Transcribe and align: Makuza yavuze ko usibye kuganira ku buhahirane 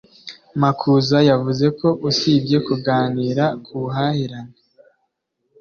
Makuza 0.61 1.17
yavuze 1.29 1.65
ko 1.79 1.87
usibye 2.09 2.57
kuganira 2.67 3.45
ku 3.63 3.73
buhahirane 3.81 4.55